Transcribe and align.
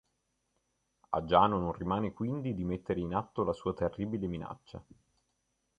A 1.09 1.23
Giano 1.25 1.59
non 1.59 1.73
rimane 1.73 2.11
quindi 2.11 2.55
di 2.55 2.63
mettere 2.63 3.01
in 3.01 3.13
atto 3.13 3.43
la 3.43 3.53
sua 3.53 3.75
terribile 3.75 4.25
minaccia. 4.25 4.83